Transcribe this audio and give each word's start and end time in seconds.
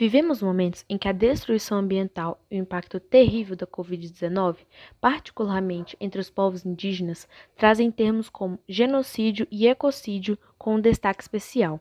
Vivemos 0.00 0.40
momentos 0.40 0.82
em 0.88 0.96
que 0.96 1.08
a 1.08 1.12
destruição 1.12 1.76
ambiental 1.76 2.42
e 2.50 2.56
o 2.56 2.62
impacto 2.62 2.98
terrível 2.98 3.54
da 3.54 3.66
Covid-19, 3.66 4.56
particularmente 4.98 5.94
entre 6.00 6.18
os 6.18 6.30
povos 6.30 6.64
indígenas, 6.64 7.28
trazem 7.54 7.90
termos 7.90 8.30
como 8.30 8.58
genocídio 8.66 9.46
e 9.50 9.68
ecocídio 9.68 10.38
com 10.56 10.76
um 10.76 10.80
destaque 10.80 11.22
especial. 11.22 11.78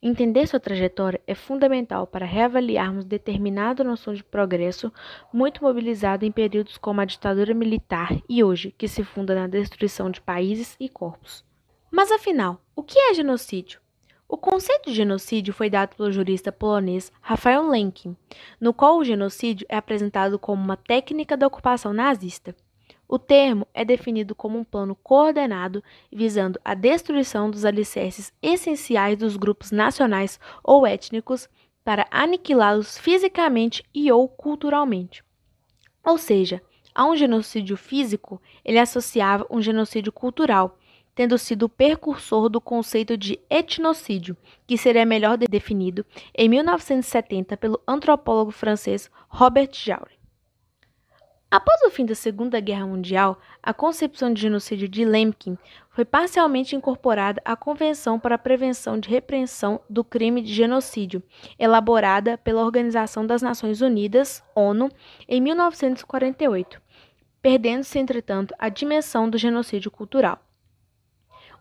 Entender 0.00 0.46
sua 0.46 0.60
trajetória 0.60 1.20
é 1.26 1.34
fundamental 1.34 2.06
para 2.06 2.24
reavaliarmos 2.24 3.04
determinada 3.04 3.82
noção 3.82 4.14
de 4.14 4.22
progresso, 4.22 4.92
muito 5.32 5.64
mobilizada 5.64 6.24
em 6.24 6.30
períodos 6.30 6.78
como 6.78 7.00
a 7.00 7.04
ditadura 7.04 7.52
militar 7.52 8.16
e 8.28 8.44
hoje, 8.44 8.72
que 8.78 8.86
se 8.86 9.02
funda 9.02 9.34
na 9.34 9.48
destruição 9.48 10.08
de 10.08 10.20
países 10.20 10.76
e 10.78 10.88
corpos. 10.88 11.44
Mas 11.90 12.12
afinal, 12.12 12.60
o 12.76 12.82
que 12.84 12.96
é 12.96 13.12
genocídio? 13.12 13.80
O 14.28 14.36
conceito 14.36 14.90
de 14.90 14.96
genocídio 14.96 15.54
foi 15.54 15.70
dado 15.70 15.94
pelo 15.94 16.10
jurista 16.10 16.50
polonês 16.50 17.12
Rafael 17.20 17.68
Lemkin, 17.68 18.16
no 18.60 18.74
qual 18.74 18.98
o 18.98 19.04
genocídio 19.04 19.64
é 19.68 19.76
apresentado 19.76 20.36
como 20.36 20.62
uma 20.62 20.76
técnica 20.76 21.36
da 21.36 21.46
ocupação 21.46 21.92
nazista. 21.92 22.54
O 23.08 23.20
termo 23.20 23.68
é 23.72 23.84
definido 23.84 24.34
como 24.34 24.58
um 24.58 24.64
plano 24.64 24.96
coordenado 24.96 25.82
visando 26.12 26.58
a 26.64 26.74
destruição 26.74 27.48
dos 27.48 27.64
alicerces 27.64 28.32
essenciais 28.42 29.16
dos 29.16 29.36
grupos 29.36 29.70
nacionais 29.70 30.40
ou 30.62 30.84
étnicos 30.84 31.48
para 31.84 32.08
aniquilá-los 32.10 32.98
fisicamente 32.98 33.84
e 33.94 34.10
ou 34.10 34.28
culturalmente. 34.28 35.22
Ou 36.04 36.18
seja, 36.18 36.60
a 36.92 37.06
um 37.06 37.14
genocídio 37.14 37.76
físico, 37.76 38.42
ele 38.64 38.78
associava 38.78 39.46
um 39.48 39.62
genocídio 39.62 40.10
cultural, 40.10 40.76
tendo 41.16 41.38
sido 41.38 41.64
o 41.64 41.68
precursor 41.68 42.50
do 42.50 42.60
conceito 42.60 43.16
de 43.16 43.40
etnocídio, 43.48 44.36
que 44.66 44.76
seria 44.76 45.06
melhor 45.06 45.38
definido 45.38 46.04
em 46.34 46.46
1970 46.46 47.56
pelo 47.56 47.80
antropólogo 47.88 48.50
francês 48.50 49.10
Robert 49.26 49.70
Jaure. 49.72 50.14
Após 51.50 51.80
o 51.82 51.90
fim 51.90 52.04
da 52.04 52.14
Segunda 52.14 52.60
Guerra 52.60 52.86
Mundial, 52.86 53.40
a 53.62 53.72
concepção 53.72 54.34
de 54.34 54.42
genocídio 54.42 54.88
de 54.88 55.04
Lemkin 55.04 55.56
foi 55.88 56.04
parcialmente 56.04 56.76
incorporada 56.76 57.40
à 57.44 57.56
Convenção 57.56 58.18
para 58.18 58.34
a 58.34 58.38
Prevenção 58.38 59.00
de 59.00 59.08
Repreensão 59.08 59.80
do 59.88 60.04
Crime 60.04 60.42
de 60.42 60.52
Genocídio, 60.52 61.22
elaborada 61.58 62.36
pela 62.36 62.62
Organização 62.62 63.24
das 63.24 63.40
Nações 63.40 63.80
Unidas, 63.80 64.42
ONU, 64.54 64.90
em 65.26 65.40
1948, 65.40 66.82
perdendo-se, 67.40 67.98
entretanto, 67.98 68.54
a 68.58 68.68
dimensão 68.68 69.30
do 69.30 69.38
genocídio 69.38 69.90
cultural. 69.90 70.45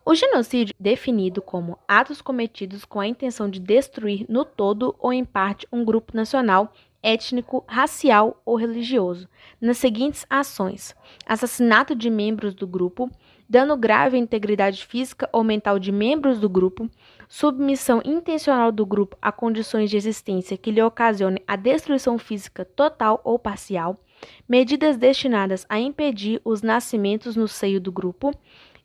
O 0.08 0.14
genocídio, 0.14 0.76
definido 0.80 1.42
como 1.42 1.80
atos 1.88 2.22
cometidos 2.22 2.86
com 2.86 3.00
a 3.00 3.08
intenção 3.08 3.50
de 3.50 3.60
destruir 3.60 4.24
no 4.30 4.46
todo 4.46 4.96
ou 5.00 5.12
em 5.12 5.26
parte 5.26 5.68
um 5.74 5.84
grupo 5.84 6.16
nacional, 6.16 6.72
étnico, 7.02 7.66
racial 7.68 8.40
ou 8.46 8.56
religioso, 8.56 9.28
nas 9.60 9.80
seguintes 9.80 10.24
ações: 10.30 10.96
assassinato 11.26 11.96
de 11.96 12.12
membros 12.12 12.54
do 12.54 12.68
grupo, 12.68 13.10
dano 13.50 13.76
grave 13.76 14.16
à 14.16 14.20
integridade 14.20 14.86
física 14.86 15.28
ou 15.34 15.44
mental 15.44 15.80
de 15.80 15.92
membros 15.92 16.40
do 16.40 16.48
grupo, 16.48 16.88
submissão 17.28 18.00
intencional 18.06 18.72
do 18.72 18.86
grupo 18.86 19.18
a 19.20 19.32
condições 19.32 19.90
de 19.90 19.98
existência 19.98 20.56
que 20.56 20.70
lhe 20.70 20.84
ocasionem 20.84 21.44
a 21.48 21.56
destruição 21.56 22.20
física 22.20 22.64
total 22.64 23.22
ou 23.24 23.40
parcial, 23.40 24.00
medidas 24.48 24.98
destinadas 24.98 25.66
a 25.68 25.80
impedir 25.80 26.40
os 26.46 26.62
nascimentos 26.62 27.36
no 27.36 27.48
seio 27.48 27.82
do 27.82 27.92
grupo, 27.92 28.32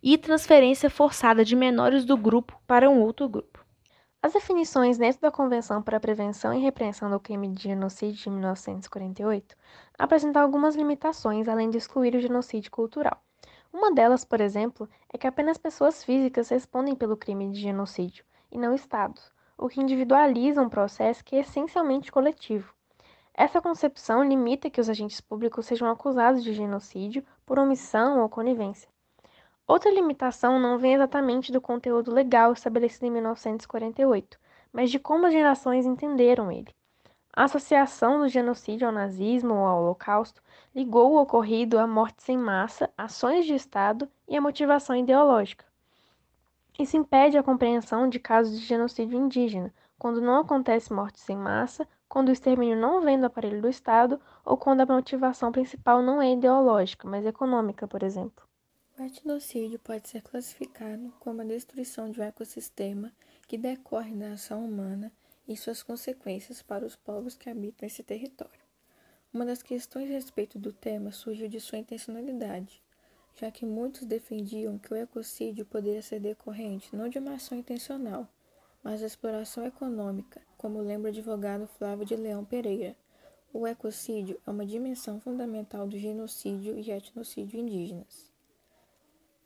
e 0.03 0.17
transferência 0.17 0.89
forçada 0.89 1.45
de 1.45 1.55
menores 1.55 2.05
do 2.05 2.17
grupo 2.17 2.61
para 2.67 2.89
um 2.89 3.01
outro 3.01 3.29
grupo. 3.29 3.65
As 4.23 4.34
definições 4.34 4.98
dentro 4.98 5.20
da 5.20 5.31
Convenção 5.31 5.83
para 5.83 5.97
a 5.97 6.01
Prevenção 6.01 6.53
e 6.53 6.61
Repreensão 6.61 7.11
do 7.11 7.19
Crime 7.19 7.48
de 7.48 7.62
Genocídio 7.62 8.25
de 8.25 8.31
1948 8.31 9.56
apresentam 9.98 10.43
algumas 10.43 10.77
limitações 10.77 11.48
além 11.48 11.71
de 11.71 11.78
excluir 11.78 12.15
o 12.15 12.21
genocídio 12.21 12.71
cultural. 12.71 13.23
Uma 13.73 13.93
delas, 13.95 14.25
por 14.25 14.41
exemplo, 14.41 14.89
é 15.12 15.16
que 15.16 15.27
apenas 15.27 15.56
pessoas 15.56 16.03
físicas 16.03 16.49
respondem 16.49 16.94
pelo 16.94 17.16
crime 17.16 17.50
de 17.50 17.60
genocídio, 17.60 18.25
e 18.50 18.59
não 18.59 18.75
Estados, 18.75 19.31
o 19.56 19.69
que 19.69 19.81
individualiza 19.81 20.60
um 20.60 20.69
processo 20.69 21.25
que 21.25 21.37
é 21.37 21.41
essencialmente 21.41 22.10
coletivo. 22.10 22.75
Essa 23.33 23.62
concepção 23.62 24.25
limita 24.25 24.69
que 24.69 24.81
os 24.81 24.91
agentes 24.91 25.21
públicos 25.21 25.65
sejam 25.65 25.89
acusados 25.89 26.43
de 26.43 26.53
genocídio 26.53 27.25
por 27.47 27.59
omissão 27.59 28.21
ou 28.21 28.28
conivência. 28.28 28.90
Outra 29.70 29.88
limitação 29.88 30.58
não 30.58 30.78
vem 30.78 30.94
exatamente 30.94 31.53
do 31.53 31.60
conteúdo 31.60 32.12
legal 32.12 32.53
estabelecido 32.53 33.06
em 33.06 33.10
1948, 33.12 34.36
mas 34.72 34.91
de 34.91 34.98
como 34.98 35.26
as 35.26 35.32
gerações 35.32 35.86
entenderam 35.86 36.50
ele. 36.50 36.75
A 37.32 37.44
associação 37.44 38.19
do 38.19 38.26
genocídio 38.26 38.88
ao 38.88 38.92
nazismo 38.92 39.54
ou 39.54 39.64
ao 39.64 39.80
holocausto 39.80 40.42
ligou 40.75 41.12
o 41.12 41.22
ocorrido 41.22 41.78
a 41.78 41.86
mortes 41.86 42.28
em 42.28 42.36
massa, 42.36 42.91
ações 42.98 43.47
de 43.47 43.54
Estado 43.54 44.10
e 44.26 44.36
a 44.36 44.41
motivação 44.41 44.97
ideológica. 44.97 45.64
Isso 46.76 46.97
impede 46.97 47.38
a 47.38 47.42
compreensão 47.44 48.09
de 48.09 48.19
casos 48.19 48.59
de 48.59 48.66
genocídio 48.66 49.16
indígena, 49.16 49.72
quando 49.97 50.20
não 50.20 50.41
acontece 50.41 50.92
mortes 50.92 51.30
em 51.30 51.36
massa, 51.36 51.86
quando 52.09 52.30
o 52.30 52.32
extermínio 52.32 52.76
não 52.76 53.03
vem 53.03 53.20
do 53.20 53.26
aparelho 53.26 53.62
do 53.62 53.69
Estado 53.69 54.20
ou 54.44 54.56
quando 54.56 54.80
a 54.80 54.86
motivação 54.86 55.53
principal 55.53 56.03
não 56.03 56.20
é 56.20 56.32
ideológica, 56.32 57.09
mas 57.09 57.25
econômica, 57.25 57.86
por 57.86 58.03
exemplo. 58.03 58.50
Etnocídio 59.06 59.78
pode 59.78 60.11
ser 60.11 60.21
classificado 60.21 61.11
como 61.21 61.41
a 61.41 61.44
destruição 61.44 62.11
de 62.11 62.21
um 62.21 62.22
ecossistema 62.22 63.11
que 63.49 63.56
decorre 63.56 64.15
da 64.15 64.33
ação 64.33 64.62
humana 64.62 65.11
e 65.49 65.56
suas 65.56 65.83
consequências 65.83 66.61
para 66.61 66.84
os 66.84 66.97
povos 66.97 67.34
que 67.34 67.49
habitam 67.49 67.87
esse 67.87 68.03
território. 68.03 68.60
Uma 69.33 69.47
das 69.47 69.62
questões 69.62 70.10
a 70.10 70.12
respeito 70.12 70.59
do 70.59 70.71
tema 70.71 71.12
surgiu 71.12 71.49
de 71.49 71.59
sua 71.59 71.78
intencionalidade, 71.78 72.83
já 73.34 73.50
que 73.50 73.65
muitos 73.65 74.05
defendiam 74.05 74.78
que 74.78 74.93
o 74.93 74.97
ecocídio 74.97 75.65
poderia 75.65 76.03
ser 76.03 76.21
decorrente 76.21 76.94
não 76.94 77.09
de 77.09 77.19
uma 77.19 77.37
ação 77.37 77.56
intencional, 77.56 78.28
mas 78.83 79.00
da 79.00 79.06
exploração 79.06 79.65
econômica, 79.65 80.43
como 80.59 80.78
lembra 80.78 81.10
o 81.10 81.15
advogado 81.15 81.66
Flávio 81.66 82.05
de 82.05 82.16
Leão 82.16 82.44
Pereira. 82.44 82.94
O 83.50 83.66
ecocídio 83.66 84.39
é 84.47 84.50
uma 84.50 84.66
dimensão 84.66 85.19
fundamental 85.19 85.89
do 85.89 85.99
genocídio 85.99 86.78
e 86.78 86.91
etnocídio 86.91 87.59
indígenas. 87.59 88.29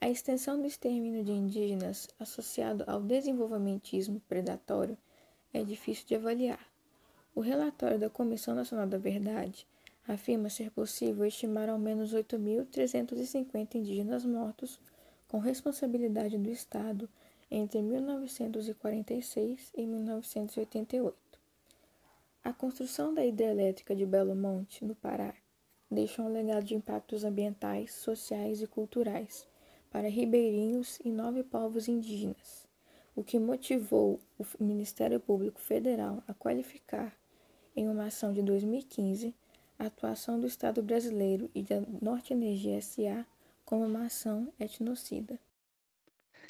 A 0.04 0.10
extensão 0.10 0.60
do 0.60 0.66
extermínio 0.66 1.24
de 1.24 1.32
indígenas 1.32 2.10
associado 2.20 2.84
ao 2.86 3.00
desenvolvimentismo 3.00 4.20
predatório 4.28 4.98
é 5.50 5.64
difícil 5.64 6.06
de 6.06 6.14
avaliar. 6.14 6.60
O 7.34 7.40
relatório 7.40 7.98
da 7.98 8.10
Comissão 8.10 8.54
Nacional 8.54 8.86
da 8.86 8.98
Verdade 8.98 9.66
afirma 10.06 10.50
ser 10.50 10.70
possível 10.70 11.24
estimar 11.24 11.70
ao 11.70 11.78
menos 11.78 12.12
8.350 12.12 13.76
indígenas 13.76 14.26
mortos 14.26 14.78
com 15.26 15.38
responsabilidade 15.38 16.36
do 16.36 16.50
Estado 16.50 17.08
entre 17.50 17.80
1946 17.80 19.72
e 19.74 19.86
1988. 19.86 21.16
A 22.44 22.52
construção 22.52 23.14
da 23.14 23.24
hidrelétrica 23.24 23.96
de 23.96 24.04
Belo 24.04 24.36
Monte, 24.36 24.84
no 24.84 24.94
Pará, 24.94 25.32
deixa 25.90 26.20
um 26.20 26.30
legado 26.30 26.64
de 26.64 26.74
impactos 26.74 27.24
ambientais, 27.24 27.94
sociais 27.94 28.60
e 28.60 28.66
culturais 28.66 29.46
para 29.94 30.08
ribeirinhos 30.08 30.98
e 31.04 31.08
nove 31.08 31.44
povos 31.44 31.86
indígenas, 31.86 32.66
o 33.14 33.22
que 33.22 33.38
motivou 33.38 34.18
o 34.36 34.44
Ministério 34.58 35.20
Público 35.20 35.60
Federal 35.60 36.20
a 36.26 36.34
qualificar, 36.34 37.16
em 37.76 37.88
uma 37.88 38.06
ação 38.06 38.32
de 38.32 38.42
2015, 38.42 39.32
a 39.78 39.86
atuação 39.86 40.40
do 40.40 40.48
Estado 40.48 40.82
brasileiro 40.82 41.48
e 41.54 41.62
da 41.62 41.80
Norte 42.02 42.32
Energia 42.32 42.82
SA 42.82 43.24
como 43.64 43.84
uma 43.84 44.06
ação 44.06 44.52
etnocida. 44.58 45.38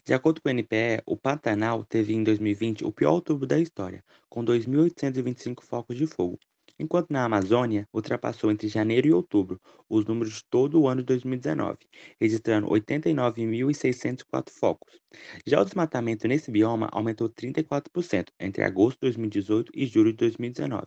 De 0.06 0.14
acordo 0.14 0.40
com 0.40 0.48
o 0.48 0.52
NPE, 0.52 1.02
o 1.04 1.14
Pantanal 1.14 1.84
teve 1.84 2.14
em 2.14 2.24
2020 2.24 2.86
o 2.86 2.90
pior 2.90 3.12
outubro 3.12 3.46
da 3.46 3.58
história, 3.58 4.02
com 4.26 4.42
2.825 4.42 5.62
focos 5.62 5.98
de 5.98 6.06
fogo, 6.06 6.38
enquanto 6.78 7.10
na 7.10 7.24
Amazônia 7.24 7.88
ultrapassou 7.92 8.50
entre 8.50 8.68
janeiro 8.68 9.06
e 9.08 9.12
outubro 9.12 9.60
os 9.88 10.04
números 10.04 10.34
de 10.34 10.44
todo 10.50 10.80
o 10.80 10.88
ano 10.88 11.02
de 11.02 11.06
2019, 11.06 11.78
registrando 12.20 12.68
89.604 12.68 14.50
focos. 14.50 15.00
Já 15.46 15.60
o 15.60 15.64
desmatamento 15.64 16.26
nesse 16.26 16.50
bioma 16.50 16.88
aumentou 16.92 17.28
34% 17.28 18.28
entre 18.40 18.64
agosto 18.64 18.96
de 18.96 19.06
2018 19.08 19.72
e 19.74 19.86
julho 19.86 20.10
de 20.12 20.18
2019, 20.18 20.86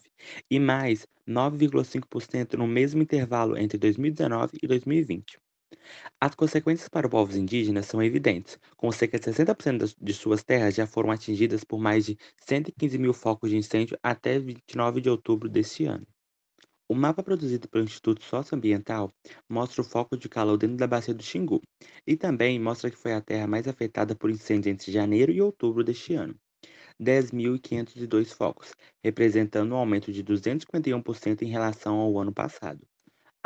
e 0.50 0.60
mais 0.60 1.08
9,5% 1.28 2.54
no 2.54 2.68
mesmo 2.68 3.02
intervalo 3.02 3.58
entre 3.58 3.78
2019 3.78 4.58
e 4.62 4.68
2020. 4.68 5.38
As 6.20 6.36
consequências 6.36 6.90
para 6.90 7.08
os 7.08 7.12
povos 7.12 7.36
indígenas 7.36 7.86
são 7.86 8.02
evidentes, 8.02 8.60
com 8.76 8.92
cerca 8.92 9.20
de 9.20 9.26
60% 9.26 9.96
de 10.00 10.14
suas 10.14 10.44
terras 10.44 10.76
já 10.76 10.88
foram 10.88 11.12
atingidas 11.12 11.64
por 11.64 11.80
mais 11.80 12.06
de 12.06 12.18
115 12.38 12.98
mil 12.98 13.14
focos 13.14 13.50
de 13.50 13.58
incêndio 13.58 13.98
até 14.02 14.40
29 14.40 15.02
de 15.02 15.10
outubro 15.10 15.50
deste 15.50 15.86
ano. 15.86 16.08
O 16.90 16.96
mapa 16.96 17.22
produzido 17.22 17.68
pelo 17.68 17.84
Instituto 17.84 18.24
Socioambiental 18.24 19.12
mostra 19.50 19.82
o 19.82 19.86
foco 19.86 20.18
de 20.18 20.30
calor 20.30 20.58
dentro 20.58 20.78
da 20.78 20.88
bacia 20.88 21.14
do 21.14 21.22
Xingu 21.22 21.62
e 22.06 22.16
também 22.16 22.60
mostra 22.60 22.90
que 22.90 22.98
foi 22.98 23.14
a 23.14 23.22
terra 23.22 23.46
mais 23.46 23.68
afetada 23.68 24.16
por 24.16 24.30
incêndios 24.30 24.74
entre 24.74 24.92
janeiro 24.92 25.32
e 25.32 25.42
outubro 25.42 25.84
deste 25.84 26.14
ano. 26.14 26.36
10.502 27.00 28.34
focos, 28.34 28.72
representando 29.04 29.74
um 29.74 29.78
aumento 29.78 30.12
de 30.12 30.24
251% 30.24 31.42
em 31.42 31.50
relação 31.50 31.98
ao 32.00 32.18
ano 32.20 32.34
passado. 32.34 32.80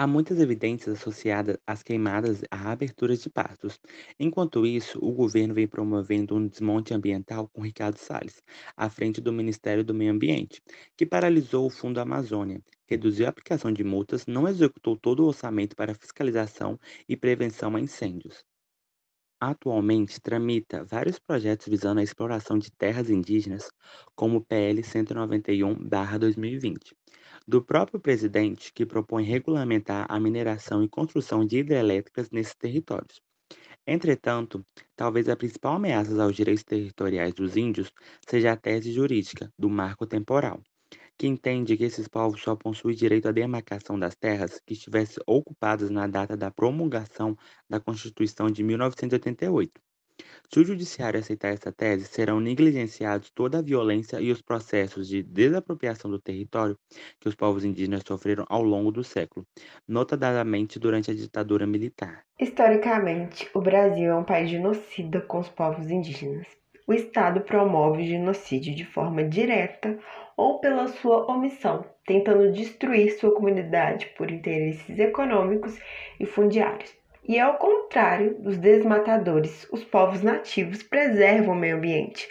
Há 0.01 0.07
muitas 0.07 0.39
evidências 0.39 0.97
associadas 0.97 1.59
às 1.67 1.83
queimadas 1.83 2.41
a 2.49 2.71
aberturas 2.71 3.21
de 3.21 3.29
pastos. 3.29 3.79
Enquanto 4.19 4.65
isso, 4.65 4.97
o 4.99 5.11
governo 5.11 5.53
vem 5.53 5.67
promovendo 5.67 6.35
um 6.35 6.47
desmonte 6.47 6.91
ambiental 6.91 7.47
com 7.49 7.61
Ricardo 7.61 7.97
Salles, 7.97 8.41
à 8.75 8.89
frente 8.89 9.21
do 9.21 9.31
Ministério 9.31 9.83
do 9.83 9.93
Meio 9.93 10.11
Ambiente, 10.11 10.59
que 10.97 11.05
paralisou 11.05 11.67
o 11.67 11.69
Fundo 11.69 11.99
Amazônia, 11.99 12.63
reduziu 12.87 13.27
a 13.27 13.29
aplicação 13.29 13.71
de 13.71 13.83
multas, 13.83 14.25
não 14.25 14.47
executou 14.47 14.97
todo 14.97 15.19
o 15.19 15.27
orçamento 15.27 15.75
para 15.75 15.93
fiscalização 15.93 16.79
e 17.07 17.15
prevenção 17.15 17.75
a 17.75 17.79
incêndios. 17.79 18.43
Atualmente 19.39 20.19
tramita 20.19 20.83
vários 20.83 21.19
projetos 21.19 21.67
visando 21.67 21.99
a 21.99 22.03
exploração 22.03 22.57
de 22.57 22.71
terras 22.71 23.11
indígenas, 23.11 23.69
como 24.15 24.39
o 24.39 24.43
PL 24.43 24.81
191/2020 24.81 26.95
do 27.47 27.61
próprio 27.63 27.99
presidente, 27.99 28.71
que 28.73 28.85
propõe 28.85 29.23
regulamentar 29.23 30.05
a 30.09 30.19
mineração 30.19 30.83
e 30.83 30.89
construção 30.89 31.45
de 31.45 31.57
hidrelétricas 31.57 32.29
nesses 32.31 32.55
territórios. 32.55 33.21
Entretanto, 33.85 34.65
talvez 34.95 35.27
a 35.27 35.35
principal 35.35 35.73
ameaça 35.75 36.21
aos 36.23 36.35
direitos 36.35 36.63
territoriais 36.63 37.33
dos 37.33 37.57
índios 37.57 37.91
seja 38.27 38.51
a 38.51 38.57
tese 38.57 38.91
jurídica 38.91 39.51
do 39.57 39.69
marco 39.69 40.05
temporal, 40.05 40.61
que 41.17 41.27
entende 41.27 41.75
que 41.75 41.83
esses 41.83 42.07
povos 42.07 42.41
só 42.41 42.55
possuem 42.55 42.95
direito 42.95 43.27
à 43.27 43.31
demarcação 43.31 43.97
das 43.97 44.15
terras 44.15 44.61
que 44.65 44.73
estivessem 44.73 45.23
ocupadas 45.27 45.89
na 45.89 46.07
data 46.07 46.37
da 46.37 46.51
promulgação 46.51 47.35
da 47.69 47.79
Constituição 47.79 48.47
de 48.47 48.63
1988 48.63 49.81
se 50.51 50.59
o 50.59 50.63
judiciário 50.63 51.19
aceitar 51.19 51.49
essa 51.49 51.71
tese, 51.71 52.05
serão 52.05 52.39
negligenciados 52.39 53.31
toda 53.31 53.59
a 53.59 53.61
violência 53.61 54.19
e 54.19 54.31
os 54.31 54.41
processos 54.41 55.07
de 55.07 55.23
desapropriação 55.23 56.11
do 56.11 56.19
território 56.19 56.77
que 57.19 57.29
os 57.29 57.35
povos 57.35 57.63
indígenas 57.63 58.03
sofreram 58.05 58.45
ao 58.49 58.61
longo 58.61 58.91
do 58.91 59.03
século, 59.03 59.45
notadamente 59.87 60.79
durante 60.79 61.11
a 61.11 61.13
ditadura 61.13 61.65
militar. 61.65 62.23
Historicamente, 62.39 63.49
o 63.53 63.61
Brasil 63.61 64.11
é 64.11 64.15
um 64.15 64.23
país 64.23 64.49
genocida 64.49 65.21
com 65.21 65.39
os 65.39 65.49
povos 65.49 65.89
indígenas. 65.89 66.47
O 66.87 66.93
Estado 66.93 67.41
promove 67.41 68.01
o 68.01 68.05
genocídio 68.05 68.75
de 68.75 68.83
forma 68.83 69.23
direta 69.23 69.97
ou 70.35 70.59
pela 70.59 70.87
sua 70.87 71.31
omissão, 71.31 71.85
tentando 72.05 72.51
destruir 72.51 73.17
sua 73.17 73.33
comunidade 73.33 74.07
por 74.17 74.29
interesses 74.29 74.99
econômicos 74.99 75.79
e 76.19 76.25
fundiários. 76.25 77.00
E 77.27 77.39
ao 77.39 77.57
contrário 77.57 78.35
dos 78.39 78.57
desmatadores, 78.57 79.67
os 79.71 79.83
povos 79.83 80.21
nativos 80.21 80.81
preservam 80.81 81.53
o 81.53 81.57
meio 81.57 81.77
ambiente, 81.77 82.27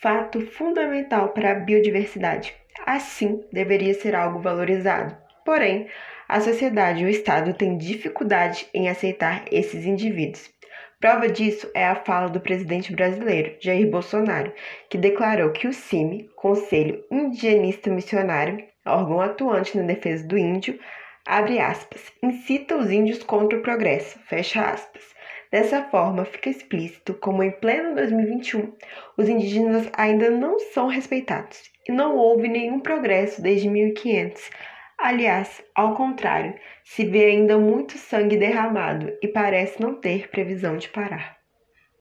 fato 0.00 0.40
fundamental 0.40 1.30
para 1.30 1.52
a 1.52 1.54
biodiversidade. 1.54 2.54
Assim, 2.84 3.42
deveria 3.50 3.94
ser 3.94 4.14
algo 4.14 4.38
valorizado. 4.38 5.16
Porém, 5.44 5.88
a 6.28 6.40
sociedade 6.40 7.02
e 7.02 7.06
o 7.06 7.08
Estado 7.08 7.54
têm 7.54 7.78
dificuldade 7.78 8.68
em 8.74 8.88
aceitar 8.88 9.44
esses 9.50 9.86
indivíduos. 9.86 10.52
Prova 11.00 11.28
disso 11.28 11.70
é 11.74 11.86
a 11.86 11.96
fala 11.96 12.28
do 12.28 12.40
presidente 12.40 12.94
brasileiro, 12.94 13.56
Jair 13.60 13.90
Bolsonaro, 13.90 14.52
que 14.88 14.96
declarou 14.96 15.50
que 15.50 15.68
o 15.68 15.72
CIMI, 15.72 16.30
Conselho 16.34 17.04
Indigenista 17.10 17.90
Missionário, 17.90 18.64
órgão 18.86 19.20
atuante 19.20 19.76
na 19.76 19.84
defesa 19.84 20.26
do 20.26 20.38
índio, 20.38 20.78
abre 21.26 21.58
aspas, 21.58 22.12
incita 22.22 22.76
os 22.76 22.90
índios 22.90 23.22
contra 23.22 23.58
o 23.58 23.62
progresso, 23.62 24.18
fecha 24.26 24.62
aspas. 24.62 25.02
Dessa 25.50 25.84
forma, 25.84 26.24
fica 26.24 26.50
explícito 26.50 27.14
como 27.14 27.42
em 27.42 27.50
pleno 27.50 27.94
2021 27.94 28.72
os 29.16 29.28
indígenas 29.28 29.88
ainda 29.96 30.28
não 30.30 30.58
são 30.58 30.88
respeitados 30.88 31.62
e 31.88 31.92
não 31.92 32.16
houve 32.16 32.48
nenhum 32.48 32.80
progresso 32.80 33.40
desde 33.40 33.68
1500. 33.68 34.50
Aliás, 34.98 35.62
ao 35.74 35.94
contrário, 35.94 36.54
se 36.84 37.04
vê 37.04 37.26
ainda 37.26 37.58
muito 37.58 37.96
sangue 37.98 38.36
derramado 38.36 39.12
e 39.22 39.28
parece 39.28 39.80
não 39.80 39.94
ter 39.94 40.28
previsão 40.28 40.76
de 40.76 40.88
parar. 40.88 41.43